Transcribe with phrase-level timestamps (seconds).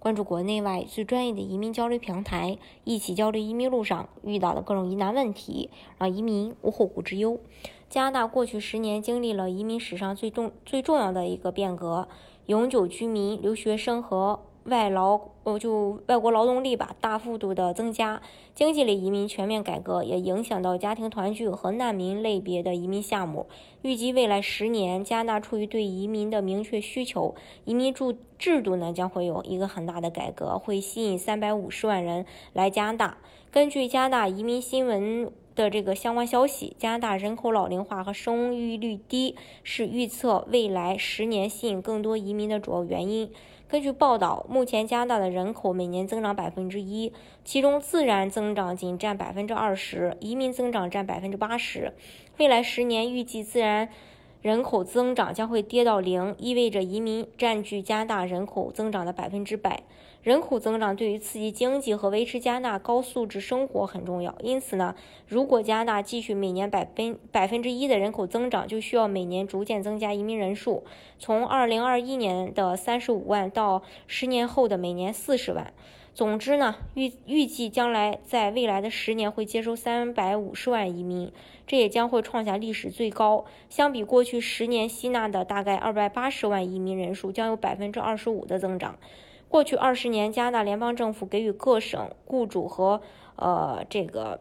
[0.00, 7.38] 关注国内外最专业的移民交流平台，一起交流移民路上遇到的各种疑难问题，让移民无后顾之忧。
[7.90, 12.08] 加拿大过去十年经历了移民史上最重最重要的一个变革。
[12.46, 18.20] 永久居民、留学生和外劳，呃，就外国劳动力吧，大幅度的增加。
[18.54, 23.46] 经济类移民全面改革也影响到家庭团聚和难民类别的移民项目。
[23.82, 27.34] 预计未来十年，加拿大出于对移民的明确需求，
[27.64, 33.18] 移民住制度呢将会有一个很大的改革，会吸引三百五十万人来加拿大。
[33.50, 35.32] 根据加拿大移民新闻。
[35.60, 43.30] 的这个相关消息，加拿大人口老龄化和生育率低是预测未来十年吸引更多移民的主要原因。
[43.68, 47.12] 根据报道，目前加拿大的人口每年增长百分之一，
[47.44, 51.92] 其中自然增长仅占百分之二十，移民增长占百分之八十。
[52.38, 53.90] 未来十年预计自然
[54.42, 59.82] 人口增长将会跌到零，意味着移民占据加拿大人口增长的百分之百。
[60.22, 64.34] 人口增长对于刺激经济和维持加拿大高素质生活很重要。
[64.42, 64.94] 因此呢，
[65.26, 70.84] 如果加拿大继续每年百分百分之一的人口增长，就需要每年逐渐增加移民人数，
[71.18, 75.74] 从二零二一年的三十五万到十年后的每年四十万。
[76.12, 81.32] 总之呢，预预计将来在未来的十年会接收三百五十万移民，
[81.66, 83.46] 这也将会创下历史最高。
[83.68, 88.98] 相比过去十年吸纳的大概二百八十万移民人数，将有百分之二十五的增长。
[89.48, 93.00] 过去二十年，加拿大联邦政府给予各省雇主和
[93.36, 94.40] 呃这个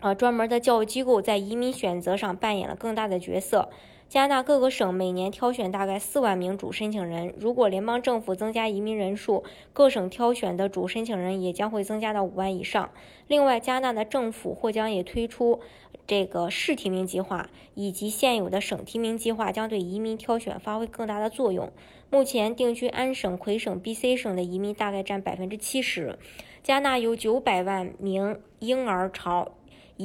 [0.00, 3.70] 呃专门的教育机构在移民选择上扮演了更大的角色。
[4.12, 7.32] 加拿大各个省每年挑选大概四万名主申请人。
[7.40, 12.90] 如果联邦政府增加移民人数，各省挑选的主申请人也将会增加到五万以上。
[13.26, 15.60] 另外，加拿大的政府或将也推出
[16.06, 21.72] 这个市提名计划，以及现有的省提名计划，将对移民挑选发挥更大的作用。
[22.10, 26.18] 目前，定居安省、魁省、BC 省的移民大概占百分之七十。
[26.62, 29.52] 加纳有九百万名婴儿潮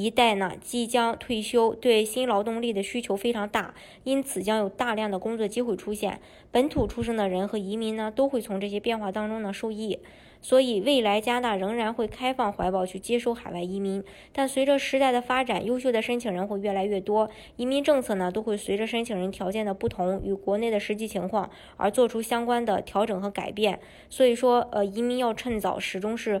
[0.02, 6.20] 一代呢，即将退休，对新劳动力的需求非常大，因此将有大量的工作机会出现。
[6.50, 9.98] 本土出生的人和移民呢，都会从这些变化当中呢受益。
[10.40, 23.80] 所以，未来加拿大仍然会开放怀抱去接收海外移民，但随着时代的发展，优秀的申请人会越来越多，移民政策呢都会随着申请人条件的不同与国内的实际情况而做出相关的调整和改变。
[24.08, 26.40] 所以说，呃，移民要趁早，始终是